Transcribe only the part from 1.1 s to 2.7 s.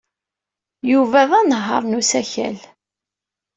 d anehhaṛ n usakal.